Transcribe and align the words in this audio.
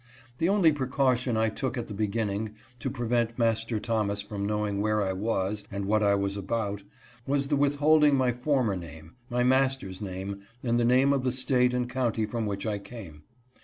The 0.39 0.49
only 0.49 0.71
precaution 0.71 1.37
I 1.37 1.49
took 1.49 1.77
at 1.77 1.87
the 1.87 1.93
beginning, 1.93 2.55
to 2.79 2.89
prevent 2.89 3.37
Master 3.37 3.77
Thomas 3.77 4.19
from 4.19 4.47
know 4.47 4.65
ing 4.65 4.81
where 4.81 5.03
I 5.03 5.13
was 5.13 5.63
and 5.71 5.85
what 5.85 6.01
I 6.01 6.15
was 6.15 6.35
about, 6.35 6.81
was 7.27 7.49
the 7.49 7.55
withhold 7.55 8.03
ing 8.03 8.15
my 8.15 8.31
former 8.31 8.75
name, 8.75 9.13
my 9.29 9.43
master's 9.43 10.01
name, 10.01 10.39
and 10.63 10.79
the 10.79 10.85
name 10.85 11.13
of 11.13 11.21
the 11.21 11.31
State 11.31 11.71
and 11.71 11.87
county 11.87 12.25
from 12.25 12.47
which 12.47 12.65
I 12.65 12.79
came. 12.79 13.25